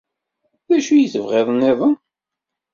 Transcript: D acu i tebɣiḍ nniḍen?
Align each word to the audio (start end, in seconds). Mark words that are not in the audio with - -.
D 0.67 0.69
acu 0.77 0.93
i 0.97 1.09
tebɣiḍ 1.13 1.47
nniḍen? 1.51 1.95